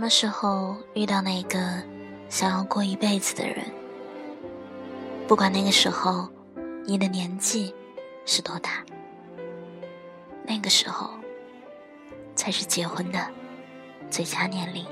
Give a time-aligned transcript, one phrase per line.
[0.00, 1.58] 什么时候遇到那个
[2.30, 3.66] 想要过一辈子的人？
[5.28, 6.26] 不管那个时候
[6.86, 7.74] 你的年纪
[8.24, 8.82] 是多大，
[10.46, 11.10] 那个时候
[12.34, 13.18] 才是结婚的
[14.08, 14.86] 最佳年龄。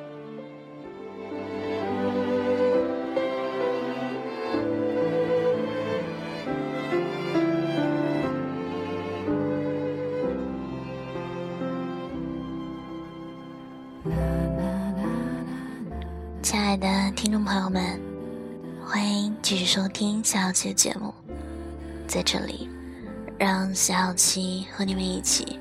[16.78, 18.00] 的听众朋友们，
[18.84, 21.12] 欢迎继续收听下小七的节目。
[22.06, 22.70] 在这里，
[23.36, 25.58] 让小七和你们一起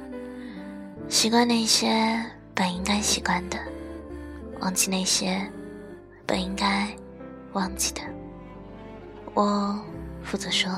[1.09, 3.57] 习惯那些本应该习惯的，
[4.59, 5.41] 忘记那些
[6.25, 6.87] 本应该
[7.53, 8.01] 忘记的。
[9.33, 9.79] 我
[10.23, 10.71] 负责说，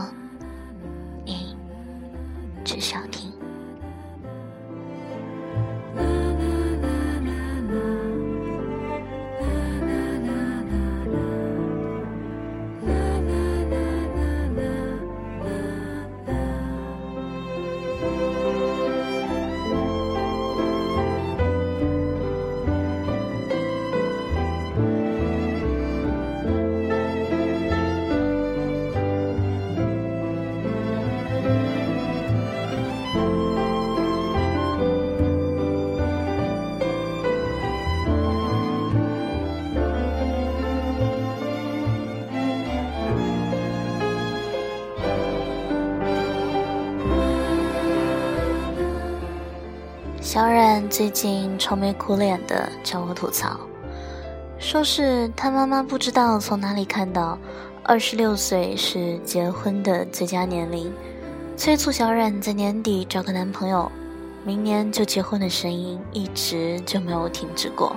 [1.26, 1.54] 你
[2.64, 3.30] 只需要听。
[50.40, 53.59] 小冉最近愁眉苦脸的找我吐槽，
[54.58, 57.38] 说是他妈妈不知道从哪里看到
[57.84, 60.89] 二十六岁是结婚的最佳年龄，
[61.58, 63.92] 催促小冉在年底找个男朋友，
[64.45, 67.94] 明年就结婚的声音一直就没有停止过。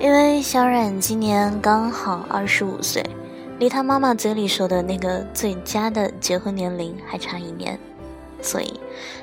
[0.00, 3.08] 因为小冉今年刚好二十五岁，
[3.60, 7.78] 离他妈妈嘴里说的那个最佳的结婚年龄还差一年，
[8.42, 8.80] 所以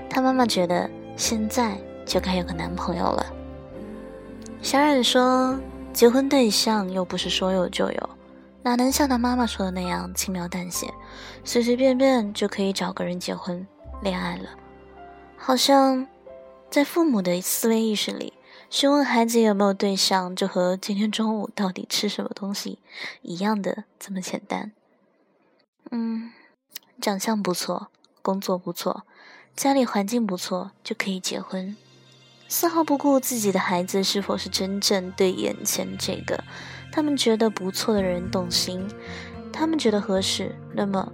[0.09, 1.77] 他妈妈觉得现在。
[2.05, 3.25] 就该有个男朋友了。
[4.61, 5.59] 小冉说
[5.91, 8.09] ：“结婚对象又不是说有就有，
[8.61, 10.93] 哪能像他妈妈说的那样轻描淡写，
[11.43, 13.67] 随随便便就可以找个人结婚
[14.01, 14.49] 恋爱了？
[15.35, 16.07] 好像
[16.69, 18.31] 在父母的思维意识里，
[18.69, 22.79] 询问孩子有没有对象，就和今天中午到底吃什么东西
[23.21, 24.71] 一样的这么简单。
[25.91, 26.31] 嗯，
[27.01, 27.89] 长相不错，
[28.21, 29.03] 工作不错，
[29.57, 31.75] 家里环境不错，就可以结婚。”
[32.55, 36.39] 丝毫不顾自己的孩子是否是真正对眼前这个
[36.91, 38.87] 他们觉得不错的人动心，
[39.51, 41.11] 他们觉得合适，那么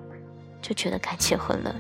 [0.62, 1.74] 就觉得该结婚了。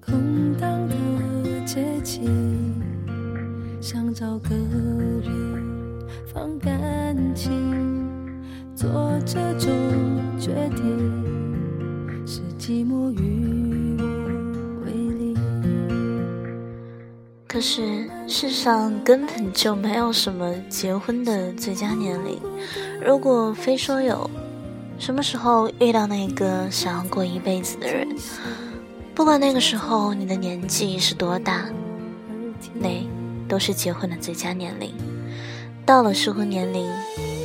[0.00, 0.88] 空荡
[1.42, 2.80] 的街景，
[3.82, 4.97] 想找个。
[7.38, 7.52] 情，
[8.74, 9.70] 做这种
[10.40, 15.36] 决定，是寂寞与我为邻。
[17.46, 22.40] 可是世上根本就没有什么结婚的最佳年龄。
[23.06, 24.28] 如果非说有，
[24.98, 28.08] 什么时候遇到那个想要过一辈子的人，
[29.14, 31.66] 不管那个时候你的年纪是多大，
[32.74, 32.88] 那
[33.46, 34.92] 都是结婚的最佳年龄。
[35.86, 36.86] 到了适婚年龄，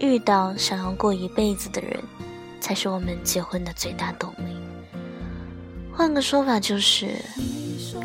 [0.00, 2.00] 遇到想要过一辈子的人，
[2.60, 4.56] 才是我们结婚的最大动力。
[5.92, 7.08] 换个说法就是，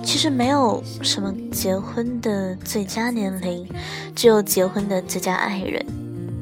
[0.03, 3.67] 其实没有什么结婚的最佳年龄，
[4.13, 5.85] 只有结婚的最佳爱人。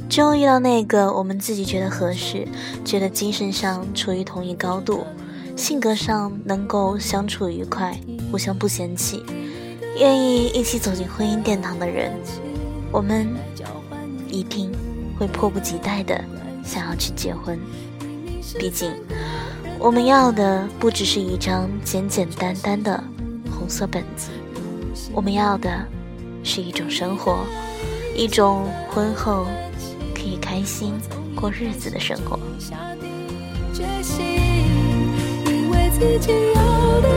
[0.09, 2.47] 只有遇到那个我们自己觉得合适，
[2.83, 5.05] 觉得精神上处于同一高度，
[5.55, 7.95] 性格上能够相处愉快，
[8.31, 9.23] 互相不嫌弃，
[10.00, 12.11] 愿意一起走进婚姻殿堂的人。
[12.91, 13.27] 我们
[14.27, 14.71] 一定
[15.18, 16.24] 会迫不及待的
[16.63, 17.60] 想要去结婚，
[18.60, 18.92] 毕竟
[19.80, 23.04] 我们要的不只是一张简简单单的
[23.51, 24.30] 红色本子，
[25.12, 25.69] 我们要的
[26.44, 27.45] 是一种生活，
[28.15, 29.45] 一种婚后
[30.15, 30.94] 可以开心
[31.36, 32.39] 过日子的生活。
[33.74, 34.24] 决心，
[35.45, 37.12] 因为自己要的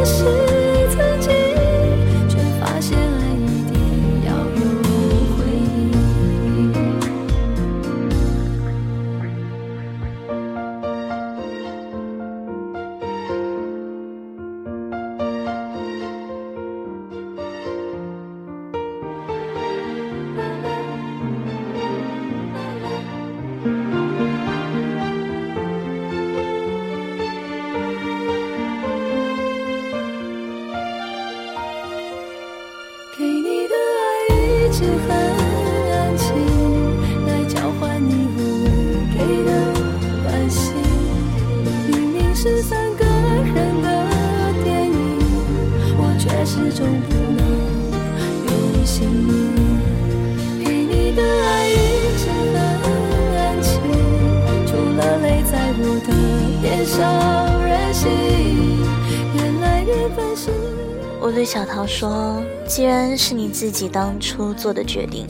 [55.78, 56.08] 我的
[56.62, 58.08] 脸上任性。
[59.34, 60.50] 原来缘分是。
[61.20, 65.26] 我对小桃说：“既然是你自己当初做的决定，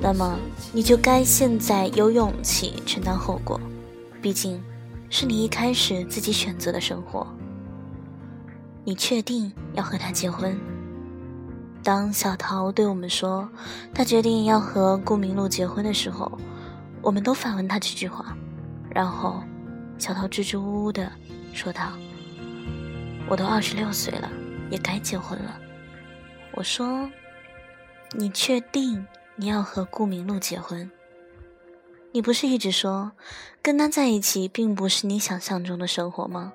[0.00, 0.38] 那么
[0.72, 3.60] 你就该现在有勇气承担后果。
[4.22, 4.62] 毕竟，
[5.10, 7.26] 是你一开始自己选择的生活。
[8.84, 10.58] 你确定要和他结婚？”
[11.82, 13.48] 当小桃对我们说
[13.94, 16.30] 她决定要和顾明路结婚的时候，
[17.00, 18.36] 我们都反问她这句话。
[18.90, 19.42] 然后，
[19.96, 21.10] 小桃支支吾吾的
[21.54, 21.92] 说道
[23.30, 24.28] ：“我都二十六岁了。”
[24.70, 25.58] 也该结婚了。
[26.52, 27.08] 我说
[28.12, 30.90] ：“你确定你要和顾明路结婚？
[32.12, 33.12] 你不是一直说
[33.62, 36.52] 跟他在一起并不是你想象中的生活吗？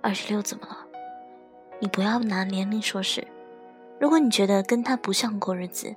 [0.00, 0.85] 二十六怎么了？
[1.78, 3.26] 你不要拿年龄说事。
[3.98, 5.94] 如果你觉得跟他不像过日子，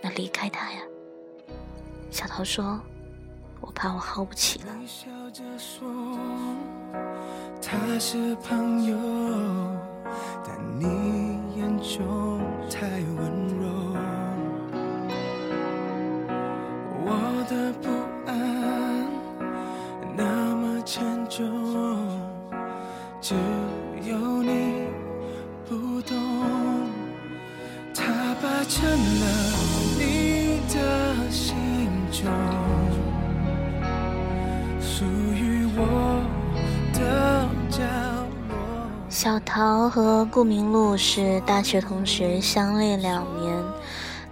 [0.00, 0.78] 那离开他呀。”
[2.10, 2.80] 小桃说
[3.60, 4.74] ：“我怕我耗不起了。”
[7.62, 8.96] 他是朋友。
[40.40, 43.54] 顾明路是大学同学，相恋两年。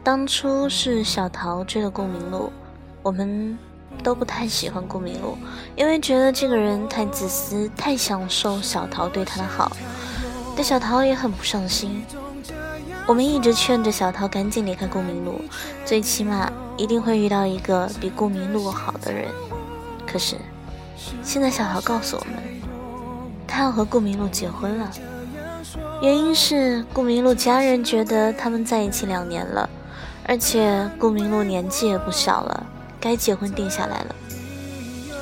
[0.02, 2.50] 当初是小桃追的顾明路，
[3.02, 3.58] 我们
[4.02, 5.37] 都不太喜欢顾明路，
[5.76, 9.70] 因为觉得这个人太自私，太享受小桃对他的好，
[10.56, 12.02] 对小桃也很不上心。
[13.06, 15.38] 我们一直劝着小桃赶紧离开顾明路，
[15.84, 19.28] 最起码一定会遇到一个比顾明路好的人。
[20.10, 20.37] 可是，
[21.22, 22.43] 现在小桃告诉我们。
[23.46, 24.90] 她要和顾明路结婚了，
[26.00, 29.69] 原因是顾明路家人觉得他们在一起两年了，
[30.25, 32.67] 而且顾明路年纪也不小了，
[33.00, 34.15] 该结婚定下来了。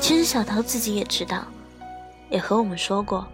[0.01, 1.45] 其实小桃自己也知道，
[2.29, 3.27] 也和我们说过，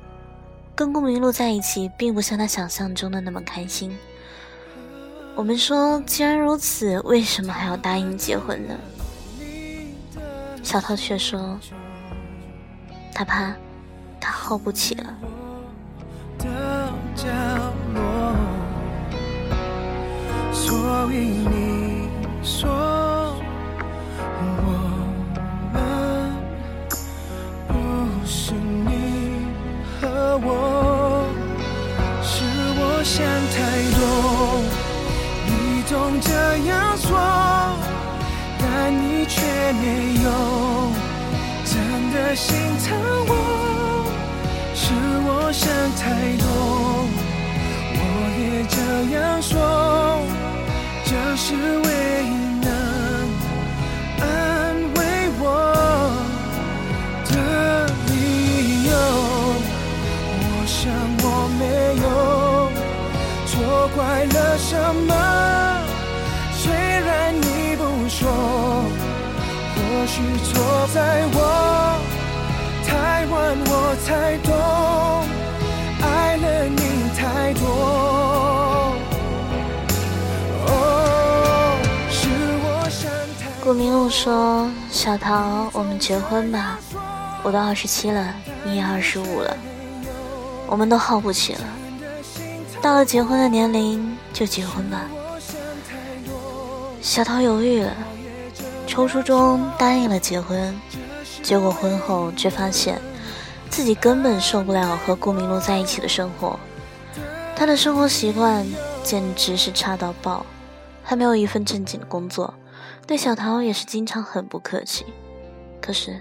[0.76, 3.96] 跟顾明路在一起并不像他想象中的那么开心。
[5.34, 8.74] 我们说，既然如此，为什么还要答应结婚呢？
[10.62, 11.58] 小桃却说，
[13.12, 13.52] 他怕。
[14.24, 15.12] 他耗不起了。
[17.22, 17.28] 角
[17.94, 18.34] 落，
[20.52, 20.66] 所
[21.12, 21.14] 以
[21.46, 22.08] 你
[22.42, 22.68] 说
[24.28, 24.60] 我
[25.72, 25.76] 们
[27.68, 27.72] 不
[28.26, 28.90] 是你
[30.00, 30.02] 和
[30.42, 30.50] 我，
[32.24, 32.42] 是
[32.74, 33.22] 我想
[33.54, 33.56] 太
[33.94, 34.00] 多。
[35.46, 35.50] 你
[35.86, 36.28] 总这
[36.66, 37.06] 样说，
[38.58, 39.40] 但你却
[39.74, 39.84] 没
[40.24, 40.26] 有
[41.64, 41.70] 真
[42.12, 42.50] 的心
[42.84, 42.98] 疼
[43.28, 43.30] 我。
[44.74, 44.90] 是
[45.24, 46.02] 我想太
[46.38, 46.46] 多，
[86.02, 86.80] 结婚吧。
[87.44, 89.56] 我都二十七了，你也二十五了，
[90.66, 91.60] 我们都耗不起了。
[92.82, 95.06] 到了结婚的年龄，就结婚吧。”
[97.00, 97.92] 小桃犹豫了，
[98.84, 100.76] 抽初中答应了结婚。
[101.40, 103.00] 结果婚后却发现，
[103.70, 106.58] 自己根本受不了和顾明路在一起的生活。
[107.54, 108.66] 他的生活习惯
[109.04, 110.44] 简直是差到爆，
[111.04, 112.54] 还没有一份正经的工作，
[113.06, 115.06] 对小桃也是经常很不客气。
[115.82, 116.18] 可是，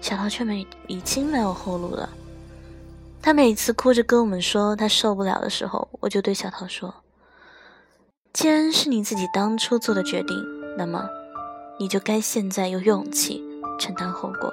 [0.00, 2.10] 小桃却没已经没有后路了。
[3.22, 6.92] 他每次哭着跟我们说他受不了的时候，我就对小桃说
[8.34, 10.36] ：“既然是你自己当初做的决定，
[10.76, 11.08] 那么
[11.78, 13.42] 你就该现在有勇气
[13.78, 14.52] 承担后果。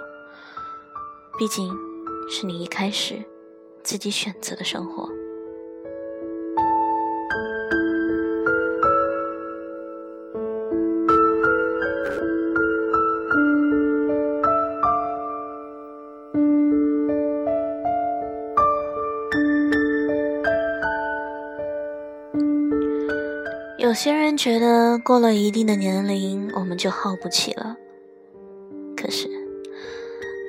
[1.38, 1.76] 毕竟，
[2.30, 3.22] 是你一开始
[3.84, 5.10] 自己选择的生活。”
[23.92, 27.76] 有些人觉得过了一定的年龄，我们就耗不起了。
[28.96, 29.28] 可是，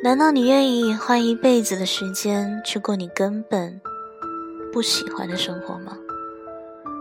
[0.05, 3.81] 难道你愿意花一辈子的时间去过你根本
[4.73, 5.99] 不喜欢的生活吗？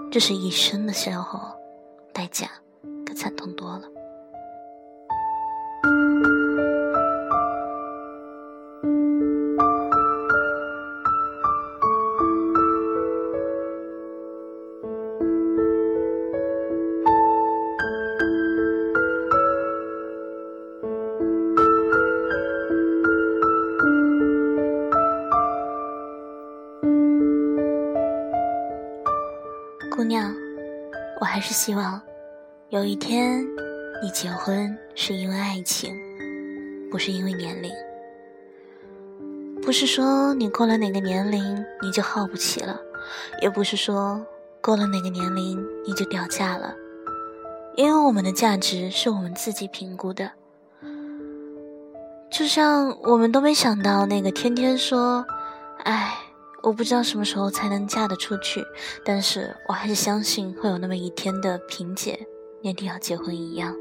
[0.10, 1.56] 这是一生的消耗，
[2.12, 2.50] 代价
[3.06, 3.84] 可惨痛多了。
[31.52, 32.02] 是希望
[32.70, 33.46] 有一天
[34.02, 35.94] 你结婚是因为爱情，
[36.90, 37.70] 不是因为年龄。
[39.62, 42.80] 不是说你过了哪个年龄你就耗不起了，
[43.42, 44.26] 也不是说
[44.62, 46.74] 过了哪个年龄你就掉价了，
[47.76, 50.32] 因为我们的价值是我们自己评估的。
[52.32, 55.26] 就像我们都没想到那个天天说，
[55.84, 56.18] 哎。
[56.64, 58.64] 我不知道什么时候才能嫁得出去，
[59.04, 61.58] 但是我还是相信会有那么一天的。
[61.68, 62.28] 萍姐
[62.62, 63.76] 年底要结婚一样，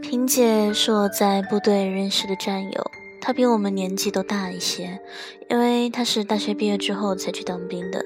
[0.00, 2.90] 萍姐是我在部队认识的战友。
[3.26, 5.00] 他比我们年纪都大一些，
[5.50, 8.00] 因为他是大学毕业之后才去当兵的。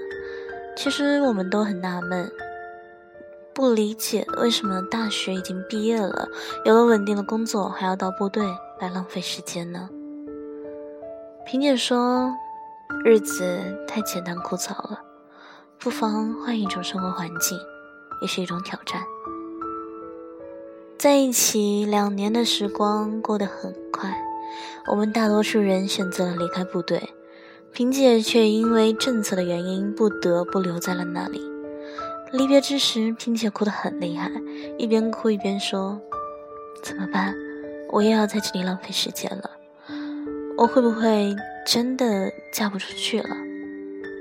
[0.75, 2.33] 其实我们都很纳闷，
[3.53, 6.27] 不理解为什么大学已经毕业了，
[6.65, 8.47] 有了稳定的工作，还要到部队
[8.81, 9.91] 来浪费时间呢？
[11.45, 12.35] 萍姐说，
[13.05, 15.03] 日子太简单枯燥了，
[15.79, 17.59] 不妨换一种生活环境，
[18.23, 19.03] 也是一种挑战。
[20.97, 24.30] 在一起两年的时光过得很快。
[24.87, 27.11] 我们大多数人选择了离开部队，
[27.73, 31.41] 萍姐却因为政策的原因不得不留在了那里。
[32.33, 34.31] 离别之时，萍姐哭得很厉害，
[34.79, 36.01] 一边哭一边说
[36.83, 37.35] ：“怎么办？
[37.91, 39.51] 我又要在这里浪费时间了。
[40.57, 41.35] 我会不会
[41.67, 43.37] 真的嫁不出去了？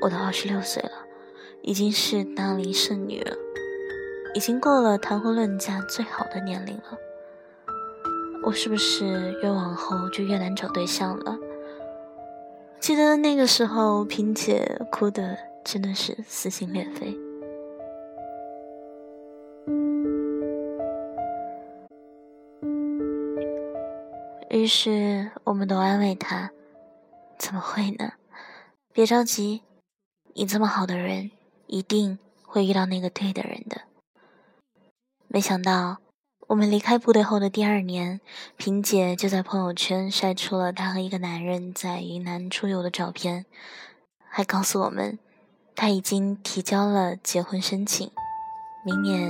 [0.01, 0.91] 我都二十六岁了，
[1.61, 3.35] 已经是大龄剩女了，
[4.33, 6.97] 已经过了谈婚论嫁最好的年龄了。”
[8.41, 11.37] 我是不是越往后就越难找对象了？
[12.79, 17.15] 记得那个时候，萍姐哭的真的是撕心裂肺。
[24.49, 26.51] 于是我们都安慰她
[27.37, 28.13] ：“怎么会呢？
[28.91, 29.61] 别着急，
[30.33, 31.29] 你这么好的人，
[31.67, 33.81] 一定会遇到那个对的人的。”
[35.27, 35.97] 没想到。
[36.49, 38.21] 我们离开部队后的第二年，
[38.57, 43.45] 萍姐就在朋友圈晒出了她和一个男人在云南出游的照片，
[44.27, 45.19] 还告诉我们，
[45.75, 48.09] 她已经提交了结婚申请，
[48.83, 49.29] 明年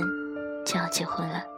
[0.64, 1.49] 就要结婚了。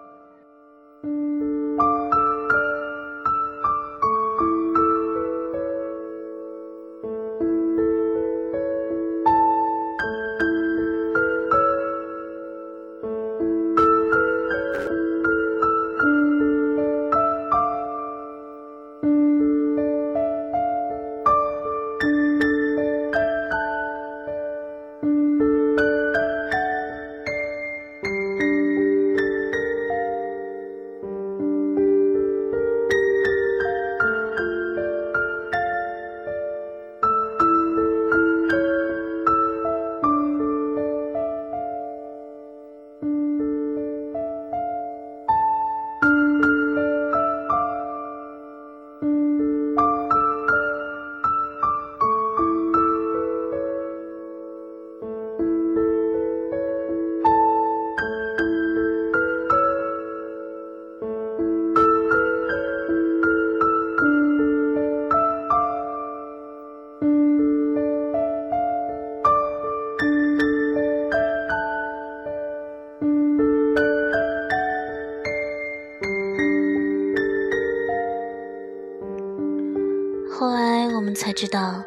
[81.33, 81.83] 才知道，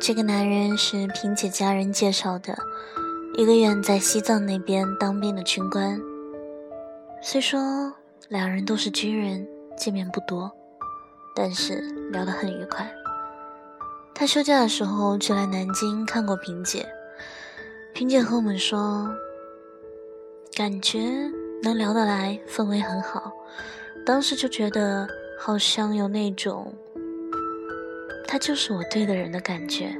[0.00, 2.58] 这个男人是萍姐家人介绍的，
[3.36, 5.96] 一个远在西藏那边当兵的军官。
[7.22, 7.94] 虽说
[8.28, 10.50] 两人都是军人，见面不多，
[11.36, 11.76] 但是
[12.10, 12.92] 聊得很愉快。
[14.12, 16.84] 他休假的时候就来南京看过萍姐，
[17.94, 19.08] 萍姐和我们说，
[20.56, 20.98] 感觉
[21.62, 23.30] 能聊得来，氛围很好，
[24.04, 25.06] 当时就觉得
[25.38, 26.74] 好像有那种。
[28.30, 29.92] 他就是我对的人的感觉。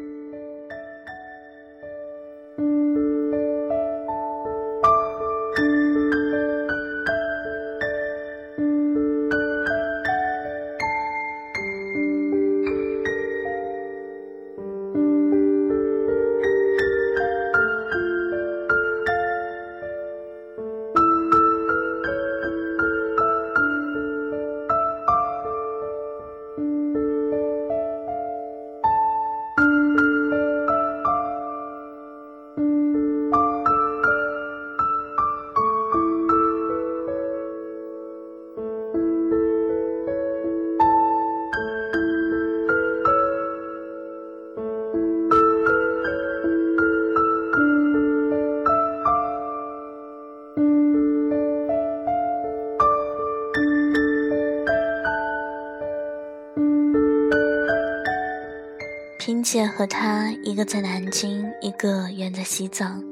[59.80, 63.02] 和他一个在南京，一个远在西藏。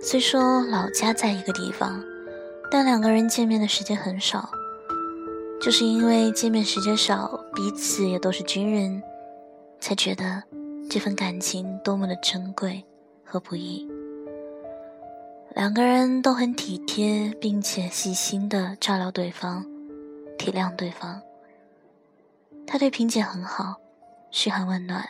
[0.00, 2.02] 虽说老家在一个地方，
[2.70, 4.48] 但两个人见面的时间很少。
[5.60, 9.02] 就是因为见面时间少，彼此也都是军人，
[9.78, 10.42] 才觉得
[10.88, 12.82] 这份感情多么的珍贵
[13.22, 13.86] 和不易。
[15.54, 19.66] 两个人都很体贴，并且细心的照料对方，
[20.38, 21.20] 体谅对方。
[22.66, 23.76] 他对萍姐很好。
[24.30, 25.06] 嘘寒问暖，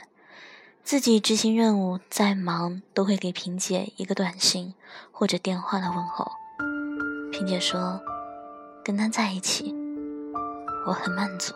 [0.87, 4.73] 自己执行任务再忙都会给萍姐一个短信
[5.11, 6.31] 或者电话的问候。
[7.33, 8.01] 萍姐说
[8.85, 9.75] ：“跟他在一起，
[10.87, 11.53] 我很满足。”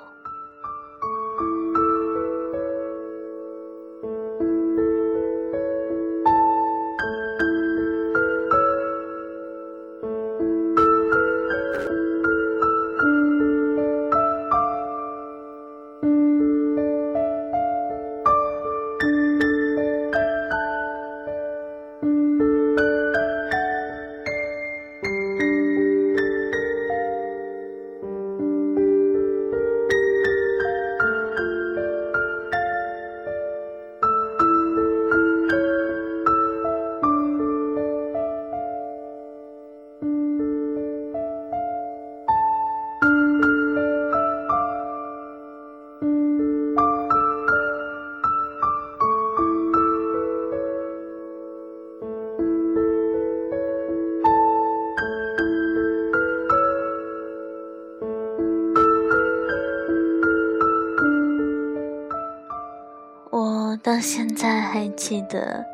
[64.00, 65.64] 现在还记得，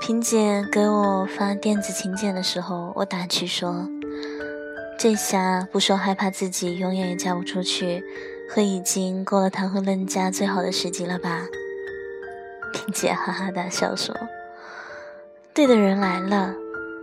[0.00, 3.88] 萍姐给我发电子请柬的时候，我打趣说
[4.98, 8.04] ：“这下不说害怕自己永远也嫁不出去，
[8.50, 11.46] 和已经过了谈婚论嫁最好的时机了吧？”
[12.74, 14.14] 萍姐哈哈大笑说
[15.54, 16.54] ：“对的人来了，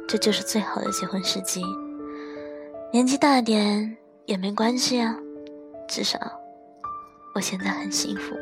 [0.08, 1.64] 这就是最好的结婚时机。
[2.94, 5.18] 年纪大点也没关系啊，
[5.88, 6.20] 至少
[7.34, 8.36] 我现在很幸福。”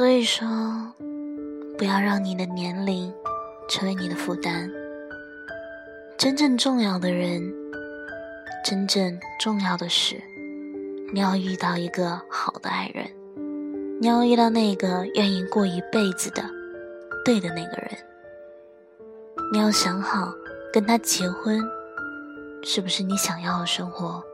[0.00, 0.48] 所以说，
[1.76, 3.12] 不要让你的年龄
[3.68, 4.66] 成为你的负担。
[6.16, 7.42] 真正重要的人，
[8.64, 10.16] 真正重要的是，
[11.12, 13.06] 你要遇到一个好的爱人，
[14.00, 16.42] 你要遇到那个愿意过一辈子的
[17.22, 17.90] 对的那个人。
[19.52, 20.32] 你要想好，
[20.72, 21.62] 跟他结婚，
[22.62, 24.24] 是不是你想要的生活？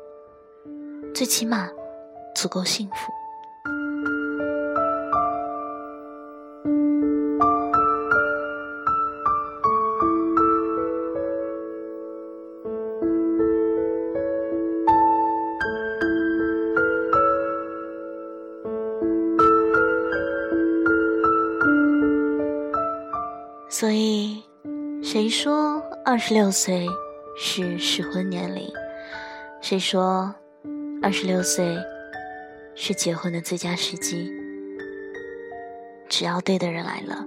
[1.12, 1.68] 最起码，
[2.36, 3.12] 足够幸福。
[25.16, 26.86] 谁说二十六岁
[27.38, 28.70] 是适婚年龄？
[29.62, 30.34] 谁说
[31.02, 31.74] 二十六岁
[32.74, 34.30] 是结婚的最佳时机，
[36.06, 37.24] 只要对的人来了，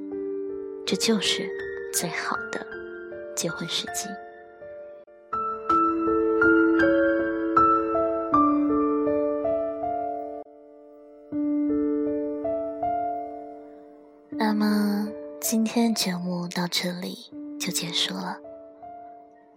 [0.85, 1.49] 这就是
[1.91, 2.63] 最好的
[3.35, 4.07] 结婚时机。
[14.29, 15.09] 那么
[15.41, 17.17] 今天节目到这里
[17.59, 18.39] 就结束了，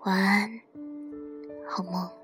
[0.00, 0.50] 晚安，
[1.68, 2.21] 好梦。